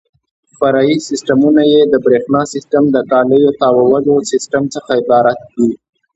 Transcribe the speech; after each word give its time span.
فرعي 0.57 0.97
سیسټمونه 1.09 1.61
یې 1.71 1.81
د 1.91 1.95
برېښنا 2.05 2.41
سیسټم 2.53 2.83
او 2.89 2.93
د 2.95 2.97
کالیو 3.11 3.57
تاوولو 3.61 4.15
سیسټم 4.31 4.63
څخه 4.75 4.91
عبارت 5.01 5.39
دي. 5.55 5.69